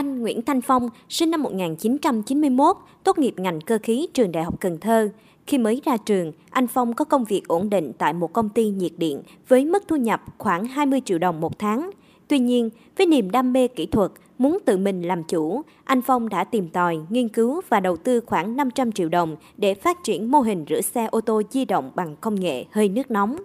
Anh 0.00 0.20
Nguyễn 0.20 0.42
Thanh 0.42 0.60
Phong, 0.60 0.88
sinh 1.08 1.30
năm 1.30 1.42
1991, 1.42 2.76
tốt 3.04 3.18
nghiệp 3.18 3.34
ngành 3.36 3.60
cơ 3.60 3.78
khí 3.82 4.08
trường 4.14 4.32
Đại 4.32 4.44
học 4.44 4.60
Cần 4.60 4.78
Thơ. 4.78 5.08
Khi 5.46 5.58
mới 5.58 5.82
ra 5.84 5.96
trường, 5.96 6.32
anh 6.50 6.66
Phong 6.66 6.94
có 6.94 7.04
công 7.04 7.24
việc 7.24 7.48
ổn 7.48 7.70
định 7.70 7.92
tại 7.98 8.12
một 8.12 8.32
công 8.32 8.48
ty 8.48 8.70
nhiệt 8.70 8.92
điện 8.96 9.22
với 9.48 9.64
mức 9.64 9.84
thu 9.88 9.96
nhập 9.96 10.22
khoảng 10.38 10.64
20 10.64 11.00
triệu 11.04 11.18
đồng 11.18 11.40
một 11.40 11.58
tháng. 11.58 11.90
Tuy 12.28 12.38
nhiên, 12.38 12.70
với 12.98 13.06
niềm 13.06 13.30
đam 13.30 13.52
mê 13.52 13.68
kỹ 13.68 13.86
thuật, 13.86 14.10
muốn 14.38 14.58
tự 14.64 14.76
mình 14.76 15.02
làm 15.02 15.24
chủ, 15.24 15.62
anh 15.84 16.02
Phong 16.02 16.28
đã 16.28 16.44
tìm 16.44 16.68
tòi, 16.68 16.98
nghiên 17.08 17.28
cứu 17.28 17.60
và 17.68 17.80
đầu 17.80 17.96
tư 17.96 18.20
khoảng 18.26 18.56
500 18.56 18.92
triệu 18.92 19.08
đồng 19.08 19.36
để 19.56 19.74
phát 19.74 20.04
triển 20.04 20.30
mô 20.30 20.40
hình 20.40 20.64
rửa 20.68 20.80
xe 20.80 21.08
ô 21.10 21.20
tô 21.20 21.42
di 21.50 21.64
động 21.64 21.90
bằng 21.94 22.16
công 22.20 22.34
nghệ 22.34 22.64
hơi 22.70 22.88
nước 22.88 23.10
nóng. 23.10 23.36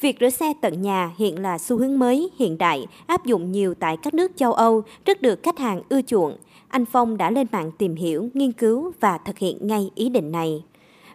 Việc 0.00 0.16
rửa 0.20 0.30
xe 0.30 0.52
tận 0.60 0.82
nhà 0.82 1.12
hiện 1.16 1.42
là 1.42 1.58
xu 1.58 1.78
hướng 1.78 1.98
mới, 1.98 2.30
hiện 2.38 2.58
đại, 2.58 2.86
áp 3.06 3.24
dụng 3.24 3.52
nhiều 3.52 3.74
tại 3.74 3.96
các 3.96 4.14
nước 4.14 4.32
châu 4.36 4.52
Âu, 4.52 4.82
rất 5.06 5.22
được 5.22 5.42
khách 5.42 5.58
hàng 5.58 5.82
ưa 5.88 6.02
chuộng. 6.02 6.36
Anh 6.68 6.84
Phong 6.84 7.16
đã 7.16 7.30
lên 7.30 7.46
mạng 7.52 7.70
tìm 7.78 7.94
hiểu, 7.94 8.28
nghiên 8.34 8.52
cứu 8.52 8.92
và 9.00 9.18
thực 9.18 9.38
hiện 9.38 9.66
ngay 9.66 9.90
ý 9.94 10.08
định 10.08 10.32
này. 10.32 10.62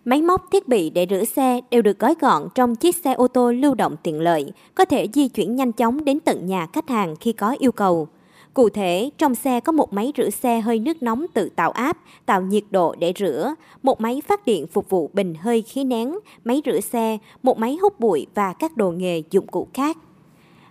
Máy 0.06 0.22
móc 0.22 0.52
thiết 0.52 0.68
bị 0.68 0.90
để 0.90 1.08
rửa 1.10 1.24
xe 1.24 1.60
đều 1.72 1.82
được 1.82 2.00
gói 2.00 2.16
gọn 2.20 2.48
trong 2.56 2.76
chiếc 2.76 2.96
xe 2.96 3.14
ô 3.14 3.28
tô 3.28 3.52
lưu 3.52 3.76
động 3.76 3.96
tiện 4.04 4.22
lợi, 4.22 4.52
có 4.76 4.86
thể 4.86 5.08
di 5.14 5.28
chuyển 5.28 5.56
nhanh 5.56 5.72
chóng 5.72 6.06
đến 6.06 6.20
tận 6.20 6.46
nhà 6.46 6.68
khách 6.74 6.90
hàng 6.90 7.16
khi 7.16 7.34
có 7.34 7.56
yêu 7.60 7.72
cầu. 7.72 8.08
Cụ 8.54 8.70
thể, 8.70 9.10
trong 9.18 9.36
xe 9.36 9.60
có 9.60 9.72
một 9.72 9.94
máy 9.94 10.14
rửa 10.18 10.30
xe 10.30 10.60
hơi 10.60 10.80
nước 10.80 11.04
nóng 11.04 11.26
tự 11.34 11.50
tạo 11.56 11.72
áp, 11.72 11.98
tạo 12.26 12.42
nhiệt 12.42 12.64
độ 12.72 12.96
để 13.00 13.14
rửa, 13.20 13.54
một 13.84 14.02
máy 14.02 14.22
phát 14.28 14.46
điện 14.46 14.68
phục 14.68 14.90
vụ 14.90 15.10
bình 15.14 15.36
hơi 15.36 15.62
khí 15.62 15.84
nén, 15.84 16.20
máy 16.44 16.62
rửa 16.66 16.80
xe, 16.80 17.18
một 17.44 17.58
máy 17.58 17.78
hút 17.82 18.00
bụi 18.00 18.28
và 18.36 18.54
các 18.54 18.78
đồ 18.78 18.92
nghề 18.92 19.22
dụng 19.32 19.48
cụ 19.48 19.68
khác. 19.74 19.98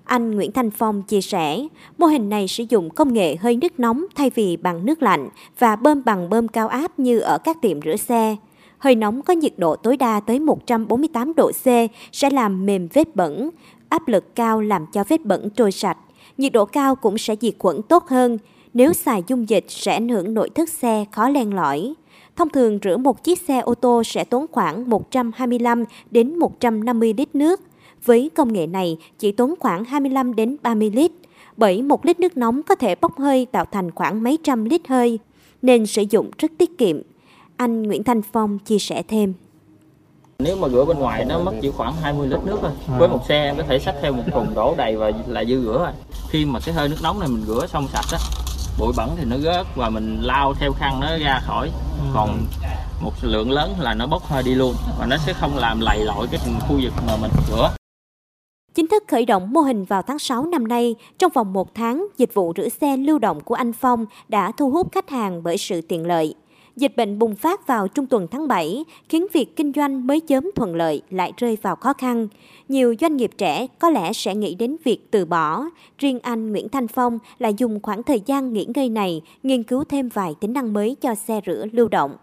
Anh 0.05 0.31
Nguyễn 0.31 0.53
Thanh 0.53 0.71
Phong 0.71 1.03
chia 1.03 1.21
sẻ, 1.21 1.59
mô 1.99 2.07
hình 2.07 2.29
này 2.29 2.49
sử 2.49 2.65
dụng 2.69 2.91
công 2.91 3.15
nghệ 3.15 3.37
hơi 3.37 3.57
nước 3.57 3.81
nóng 3.81 4.05
thay 4.15 4.31
vì 4.31 4.57
bằng 4.57 4.87
nước 4.87 5.03
lạnh 5.03 5.29
và 5.59 5.77
bơm 5.77 6.05
bằng 6.05 6.31
bơm 6.31 6.49
cao 6.49 6.69
áp 6.69 6.99
như 6.99 7.21
ở 7.21 7.39
các 7.39 7.63
tiệm 7.63 7.83
rửa 7.83 7.97
xe. 7.97 8.37
Hơi 8.79 8.95
nóng 8.95 9.23
có 9.23 9.35
nhiệt 9.35 9.53
độ 9.57 9.77
tối 9.77 9.97
đa 9.97 10.21
tới 10.21 10.39
148 10.39 11.33
độ 11.37 11.51
C 11.53 11.67
sẽ 12.13 12.31
làm 12.31 12.67
mềm 12.67 12.89
vết 12.93 13.17
bẩn, 13.17 13.51
áp 13.89 14.09
lực 14.09 14.35
cao 14.35 14.61
làm 14.61 14.87
cho 14.93 15.05
vết 15.09 15.25
bẩn 15.25 15.51
trôi 15.51 15.73
sạch 15.73 15.99
nhiệt 16.39 16.53
độ 16.53 16.65
cao 16.65 16.97
cũng 16.97 17.19
sẽ 17.19 17.37
diệt 17.41 17.55
khuẩn 17.59 17.83
tốt 17.83 18.09
hơn. 18.09 18.39
Nếu 18.75 18.93
xài 18.93 19.23
dung 19.27 19.49
dịch 19.49 19.65
sẽ 19.69 19.93
ảnh 19.93 20.09
hưởng 20.09 20.35
nội 20.35 20.51
thất 20.51 20.69
xe 20.69 21.05
khó 21.13 21.29
len 21.29 21.55
lỏi. 21.55 21.95
Thông 22.37 22.49
thường 22.49 22.79
rửa 22.83 22.97
một 22.97 23.25
chiếc 23.25 23.41
xe 23.41 23.59
ô 23.59 23.75
tô 23.75 24.03
sẽ 24.05 24.25
tốn 24.25 24.47
khoảng 24.53 24.91
125 24.91 25.85
đến 26.11 26.39
150 26.39 27.15
lít 27.17 27.35
nước. 27.35 27.61
Với 28.05 28.31
công 28.35 28.53
nghệ 28.53 28.67
này 28.67 28.97
chỉ 29.19 29.33
tốn 29.33 29.55
khoảng 29.61 29.85
25 29.85 30.35
đến 30.35 30.57
30 30.63 30.91
lít, 30.95 31.13
bởi 31.57 31.83
một 31.83 32.07
lít 32.07 32.21
nước 32.21 32.37
nóng 32.37 32.63
có 32.63 32.75
thể 32.75 32.95
bốc 32.95 33.19
hơi 33.19 33.47
tạo 33.47 33.65
thành 33.65 33.91
khoảng 33.91 34.23
mấy 34.23 34.39
trăm 34.43 34.65
lít 34.65 34.89
hơi, 34.89 35.19
nên 35.63 35.87
sử 35.87 36.05
dụng 36.11 36.31
rất 36.39 36.53
tiết 36.59 36.79
kiệm. 36.79 37.01
Anh 37.57 37.83
Nguyễn 37.83 38.05
Thanh 38.05 38.23
Phong 38.23 38.59
chia 38.59 38.79
sẻ 38.79 39.03
thêm. 39.09 39.35
Nếu 40.39 40.57
mà 40.57 40.69
rửa 40.69 40.85
bên 40.85 40.99
ngoài 40.99 41.25
nó 41.25 41.39
mất 41.39 41.53
chỉ 41.63 41.71
khoảng 41.71 41.95
20 41.97 42.29
lít 42.29 42.41
nước 42.45 42.59
thôi. 42.61 42.71
Với 42.99 43.09
một 43.09 43.21
xe 43.29 43.45
em 43.45 43.57
có 43.57 43.63
thể 43.69 43.79
xách 43.79 43.95
theo 44.03 44.13
một 44.13 44.23
thùng 44.33 44.55
đổ 44.55 44.75
đầy 44.77 44.97
và 44.97 45.13
là 45.27 45.45
dư 45.45 45.63
rửa 45.63 45.79
rồi. 45.79 45.93
Khi 46.31 46.45
mà 46.45 46.61
cái 46.61 46.75
hơi 46.75 46.89
nước 46.89 46.97
nóng 47.03 47.21
này 47.21 47.29
mình 47.29 47.45
rửa 47.47 47.67
xong 47.67 47.89
sạch 47.89 48.05
á, 48.13 48.19
bụi 48.79 48.93
bẩn 48.97 49.11
thì 49.17 49.25
nó 49.25 49.37
rớt 49.39 49.67
và 49.77 49.91
mình 49.91 50.19
lau 50.23 50.55
theo 50.55 50.73
khăn 50.73 51.01
nó 51.01 51.19
ra 51.19 51.41
khỏi. 51.47 51.71
Còn 52.15 52.47
một 53.01 53.13
lượng 53.23 53.51
lớn 53.51 53.75
là 53.81 53.95
nó 53.95 54.07
bốc 54.07 54.23
hơi 54.25 54.43
đi 54.43 54.55
luôn 54.55 54.75
và 54.99 55.07
nó 55.07 55.17
sẽ 55.17 55.33
không 55.33 55.57
làm 55.57 55.81
lầy 55.81 55.99
lội 55.99 56.27
cái 56.31 56.41
khu 56.69 56.81
vực 56.83 56.93
mà 57.07 57.17
mình 57.17 57.31
rửa. 57.49 57.71
Chính 58.75 58.89
thức 58.89 59.03
khởi 59.09 59.25
động 59.25 59.53
mô 59.53 59.61
hình 59.61 59.85
vào 59.85 60.03
tháng 60.03 60.19
6 60.19 60.45
năm 60.45 60.69
nay, 60.69 60.95
trong 61.19 61.33
vòng 61.33 61.53
một 61.53 61.75
tháng, 61.75 62.07
dịch 62.19 62.35
vụ 62.35 62.53
rửa 62.57 62.69
xe 62.69 62.97
lưu 62.97 63.19
động 63.19 63.41
của 63.41 63.55
anh 63.55 63.73
Phong 63.73 64.07
đã 64.29 64.53
thu 64.57 64.71
hút 64.71 64.93
khách 64.93 65.11
hàng 65.11 65.43
bởi 65.43 65.59
sự 65.59 65.81
tiện 65.81 66.07
lợi. 66.07 66.35
Dịch 66.79 66.97
bệnh 66.97 67.19
bùng 67.19 67.35
phát 67.35 67.67
vào 67.67 67.89
trung 67.89 68.07
tuần 68.07 68.27
tháng 68.31 68.49
7 68.49 68.85
khiến 69.09 69.27
việc 69.33 69.57
kinh 69.57 69.73
doanh 69.77 70.07
mới 70.07 70.21
chớm 70.21 70.51
thuận 70.55 70.75
lợi 70.75 71.03
lại 71.11 71.33
rơi 71.37 71.59
vào 71.63 71.77
khó 71.77 71.93
khăn. 71.93 72.29
Nhiều 72.69 72.95
doanh 73.01 73.17
nghiệp 73.17 73.31
trẻ 73.39 73.67
có 73.79 73.91
lẽ 73.91 74.13
sẽ 74.13 74.35
nghĩ 74.35 74.55
đến 74.55 74.77
việc 74.85 75.11
từ 75.11 75.25
bỏ. 75.25 75.65
Riêng 75.99 76.21
anh 76.23 76.51
Nguyễn 76.51 76.69
Thanh 76.69 76.89
Phong 76.89 77.19
lại 77.39 77.55
dùng 77.55 77.81
khoảng 77.83 78.03
thời 78.03 78.21
gian 78.27 78.53
nghỉ 78.53 78.67
ngơi 78.75 78.89
này 78.89 79.23
nghiên 79.43 79.63
cứu 79.63 79.85
thêm 79.85 80.09
vài 80.09 80.35
tính 80.41 80.53
năng 80.53 80.73
mới 80.73 80.97
cho 81.01 81.15
xe 81.15 81.41
rửa 81.47 81.65
lưu 81.73 81.89
động. 81.89 82.17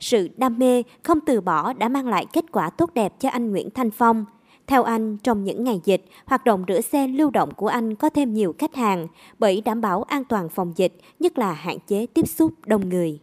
Sự 0.00 0.28
đam 0.36 0.58
mê, 0.58 0.82
không 1.02 1.20
từ 1.20 1.40
bỏ 1.40 1.72
đã 1.72 1.88
mang 1.88 2.08
lại 2.08 2.26
kết 2.32 2.44
quả 2.52 2.70
tốt 2.70 2.90
đẹp 2.94 3.20
cho 3.20 3.28
anh 3.28 3.50
Nguyễn 3.50 3.70
Thanh 3.70 3.90
Phong. 3.90 4.24
Theo 4.66 4.82
anh, 4.82 5.16
trong 5.22 5.44
những 5.44 5.64
ngày 5.64 5.80
dịch, 5.84 6.04
hoạt 6.26 6.44
động 6.44 6.64
rửa 6.68 6.80
xe 6.80 7.08
lưu 7.08 7.30
động 7.30 7.54
của 7.54 7.68
anh 7.68 7.94
có 7.94 8.08
thêm 8.08 8.34
nhiều 8.34 8.54
khách 8.58 8.74
hàng 8.74 9.06
bởi 9.38 9.60
đảm 9.60 9.80
bảo 9.80 10.02
an 10.02 10.24
toàn 10.24 10.48
phòng 10.48 10.72
dịch, 10.76 10.92
nhất 11.20 11.38
là 11.38 11.52
hạn 11.52 11.78
chế 11.86 12.06
tiếp 12.06 12.28
xúc 12.28 12.52
đông 12.66 12.88
người 12.88 13.18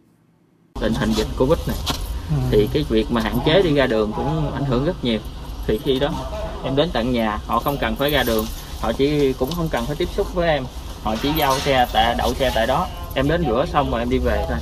tình 0.82 0.94
hình 0.94 1.12
dịch 1.12 1.28
covid 1.38 1.58
này. 1.68 1.76
Ừ. 2.30 2.36
thì 2.50 2.68
cái 2.72 2.84
việc 2.88 3.10
mà 3.10 3.20
hạn 3.20 3.38
chế 3.46 3.62
đi 3.62 3.74
ra 3.74 3.86
đường 3.86 4.12
cũng 4.16 4.52
ảnh 4.54 4.64
hưởng 4.64 4.84
rất 4.84 5.04
nhiều. 5.04 5.18
Thì 5.66 5.78
khi 5.78 5.98
đó 5.98 6.08
em 6.64 6.76
đến 6.76 6.88
tận 6.92 7.12
nhà 7.12 7.38
họ 7.46 7.58
không 7.58 7.76
cần 7.80 7.96
phải 7.96 8.10
ra 8.10 8.22
đường. 8.22 8.44
Họ 8.80 8.92
chỉ 8.92 9.32
cũng 9.32 9.50
không 9.50 9.68
cần 9.70 9.84
phải 9.86 9.96
tiếp 9.96 10.08
xúc 10.16 10.34
với 10.34 10.48
em. 10.48 10.64
Họ 11.02 11.16
chỉ 11.22 11.30
giao 11.38 11.58
xe 11.58 11.86
tại 11.92 12.14
đậu 12.18 12.34
xe 12.34 12.52
tại 12.54 12.66
đó. 12.66 12.86
Em 13.14 13.28
đến 13.28 13.44
rửa 13.46 13.64
xong 13.72 13.90
rồi 13.90 14.00
em 14.00 14.10
đi 14.10 14.18
về 14.18 14.44
thôi. 14.48 14.58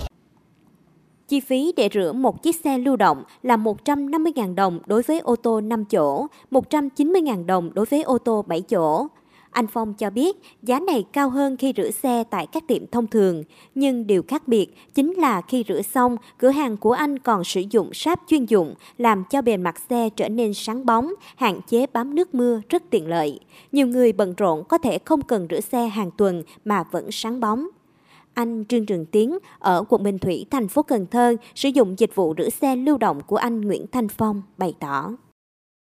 Chi 1.29 1.41
phí 1.41 1.73
để 1.77 1.89
rửa 1.95 2.13
một 2.13 2.43
chiếc 2.43 2.57
xe 2.65 2.79
lưu 2.79 2.97
động 2.97 3.23
là 3.43 3.57
150.000 3.57 4.55
đồng 4.55 4.79
đối 4.87 5.03
với 5.03 5.21
ô 5.21 5.37
tô 5.37 5.61
5 5.61 5.85
chỗ, 5.85 6.27
190.000 6.51 7.47
đồng 7.47 7.75
đối 7.75 7.87
với 7.87 8.03
ô 8.03 8.19
tô 8.19 8.45
7 8.47 8.61
chỗ. 8.61 9.07
Anh 9.51 9.67
Phong 9.67 9.95
cho 9.95 10.11
biết 10.11 10.37
giá 10.63 10.81
này 10.81 11.05
cao 11.13 11.31
hơn 11.31 11.57
khi 11.57 11.73
rửa 11.77 11.91
xe 11.91 12.25
tại 12.31 12.47
các 12.47 12.67
tiệm 12.69 12.87
thông 12.87 13.07
thường, 13.07 13.45
nhưng 13.75 14.07
điều 14.07 14.23
khác 14.29 14.49
biệt 14.49 14.75
chính 14.95 15.15
là 15.15 15.41
khi 15.41 15.65
rửa 15.69 15.83
xong, 15.83 16.17
cửa 16.39 16.49
hàng 16.49 16.77
của 16.77 16.93
anh 16.93 17.19
còn 17.19 17.45
sử 17.45 17.63
dụng 17.71 17.95
sáp 17.95 18.21
chuyên 18.27 18.45
dụng 18.45 18.75
làm 18.99 19.25
cho 19.31 19.43
bề 19.43 19.57
mặt 19.57 19.81
xe 19.91 20.09
trở 20.17 20.29
nên 20.29 20.55
sáng 20.55 20.87
bóng, 20.87 21.13
hạn 21.37 21.61
chế 21.69 21.87
bám 21.93 22.15
nước 22.15 22.35
mưa 22.35 22.61
rất 22.69 22.83
tiện 22.91 23.09
lợi. 23.09 23.41
Nhiều 23.73 23.87
người 23.87 24.13
bận 24.13 24.35
rộn 24.37 24.65
có 24.65 24.79
thể 24.79 24.99
không 25.05 25.23
cần 25.23 25.47
rửa 25.51 25.61
xe 25.61 25.87
hàng 25.87 26.11
tuần 26.17 26.43
mà 26.65 26.85
vẫn 26.91 27.11
sáng 27.11 27.41
bóng. 27.41 27.69
Anh 28.35 28.65
Trương 28.65 28.87
Trường 28.87 29.07
Tiến 29.07 29.39
ở 29.59 29.85
quận 29.89 30.03
Bình 30.03 30.19
Thủy, 30.19 30.47
thành 30.51 30.69
phố 30.69 30.83
Cần 30.83 31.07
Thơ 31.11 31.37
sử 31.55 31.69
dụng 31.69 31.99
dịch 31.99 32.15
vụ 32.15 32.35
rửa 32.39 32.49
xe 32.49 32.77
lưu 32.77 32.99
động 32.99 33.21
của 33.27 33.37
anh 33.37 33.61
Nguyễn 33.61 33.87
Thanh 33.93 34.09
Phong 34.09 34.43
bày 34.59 34.75
tỏ 34.81 35.11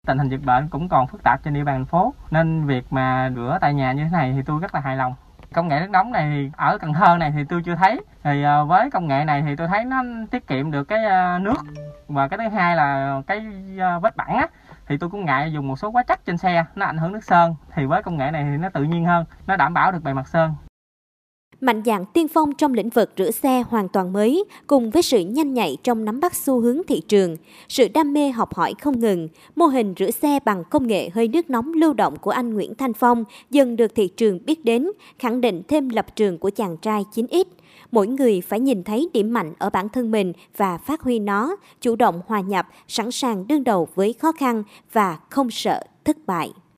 tình 0.07 0.17
hình 0.17 0.29
dịch 0.29 0.41
bệnh 0.45 0.67
cũng 0.67 0.89
còn 0.89 1.07
phức 1.07 1.23
tạp 1.23 1.43
trên 1.43 1.53
địa 1.53 1.63
bàn 1.63 1.75
thành 1.75 1.85
phố, 1.85 2.13
nên 2.31 2.65
việc 2.65 2.93
mà 2.93 3.31
rửa 3.35 3.57
tại 3.61 3.73
nhà 3.73 3.91
như 3.91 4.03
thế 4.03 4.09
này 4.11 4.33
thì 4.35 4.41
tôi 4.45 4.59
rất 4.61 4.75
là 4.75 4.81
hài 4.81 4.95
lòng. 4.95 5.13
Công 5.53 5.67
nghệ 5.67 5.79
nước 5.79 5.89
nóng 5.89 6.11
này 6.11 6.29
thì 6.31 6.51
ở 6.57 6.77
Cần 6.77 6.93
Thơ 6.93 7.17
này 7.17 7.31
thì 7.31 7.43
tôi 7.49 7.61
chưa 7.65 7.75
thấy. 7.75 8.01
Thì 8.23 8.43
ờ, 8.43 8.65
với 8.65 8.91
công 8.91 9.07
nghệ 9.07 9.23
này 9.23 9.41
thì 9.41 9.55
tôi 9.55 9.67
thấy 9.67 9.85
nó 9.85 10.03
tiết 10.31 10.47
kiệm 10.47 10.71
được 10.71 10.83
cái 10.83 11.05
ờ, 11.05 11.39
nước. 11.39 11.57
Và 12.07 12.27
cái 12.27 12.37
thứ 12.37 12.55
hai 12.55 12.75
là 12.75 13.21
cái 13.27 13.45
ờ, 13.79 13.99
vết 13.99 14.17
bẩn 14.17 14.27
á, 14.27 14.47
thì 14.87 14.97
tôi 14.97 15.09
cũng 15.09 15.25
ngại 15.25 15.51
dùng 15.51 15.67
một 15.67 15.75
số 15.75 15.89
hóa 15.91 16.03
chất 16.03 16.25
trên 16.25 16.37
xe, 16.37 16.65
nó 16.75 16.85
ảnh 16.85 16.97
hưởng 16.97 17.11
nước 17.11 17.23
sơn. 17.23 17.55
Thì 17.73 17.85
với 17.85 18.03
công 18.03 18.17
nghệ 18.17 18.31
này 18.31 18.43
thì 18.43 18.57
nó 18.57 18.69
tự 18.69 18.83
nhiên 18.83 19.05
hơn, 19.05 19.25
nó 19.47 19.55
đảm 19.55 19.73
bảo 19.73 19.91
được 19.91 20.03
bề 20.03 20.13
mặt 20.13 20.27
sơn. 20.27 20.53
Mạnh 21.61 21.81
dạng 21.85 22.05
tiên 22.05 22.27
phong 22.27 22.53
trong 22.53 22.73
lĩnh 22.73 22.89
vực 22.89 23.11
rửa 23.17 23.31
xe 23.31 23.63
hoàn 23.69 23.89
toàn 23.89 24.13
mới, 24.13 24.43
cùng 24.67 24.89
với 24.89 25.01
sự 25.01 25.19
nhanh 25.19 25.53
nhạy 25.53 25.77
trong 25.83 26.05
nắm 26.05 26.19
bắt 26.19 26.35
xu 26.35 26.59
hướng 26.59 26.81
thị 26.87 27.01
trường, 27.07 27.37
sự 27.69 27.87
đam 27.93 28.13
mê 28.13 28.29
học 28.29 28.55
hỏi 28.55 28.73
không 28.81 28.99
ngừng, 28.99 29.27
mô 29.55 29.65
hình 29.65 29.93
rửa 29.99 30.11
xe 30.11 30.39
bằng 30.45 30.63
công 30.69 30.87
nghệ 30.87 31.09
hơi 31.09 31.27
nước 31.27 31.49
nóng 31.49 31.73
lưu 31.73 31.93
động 31.93 32.17
của 32.21 32.31
anh 32.31 32.53
Nguyễn 32.53 32.75
Thanh 32.75 32.93
Phong 32.93 33.23
dần 33.49 33.75
được 33.75 33.95
thị 33.95 34.07
trường 34.07 34.45
biết 34.45 34.65
đến, 34.65 34.87
khẳng 35.19 35.41
định 35.41 35.61
thêm 35.67 35.89
lập 35.89 36.15
trường 36.15 36.37
của 36.37 36.49
chàng 36.49 36.77
trai 36.77 37.05
9X. 37.15 37.43
Mỗi 37.91 38.07
người 38.07 38.41
phải 38.41 38.59
nhìn 38.59 38.83
thấy 38.83 39.09
điểm 39.13 39.33
mạnh 39.33 39.53
ở 39.57 39.69
bản 39.69 39.89
thân 39.89 40.11
mình 40.11 40.33
và 40.57 40.77
phát 40.77 41.01
huy 41.01 41.19
nó, 41.19 41.55
chủ 41.81 41.95
động 41.95 42.21
hòa 42.27 42.41
nhập, 42.41 42.67
sẵn 42.87 43.11
sàng 43.11 43.47
đương 43.47 43.63
đầu 43.63 43.87
với 43.95 44.13
khó 44.13 44.31
khăn 44.31 44.63
và 44.93 45.19
không 45.29 45.51
sợ 45.51 45.81
thất 46.05 46.17
bại. 46.25 46.51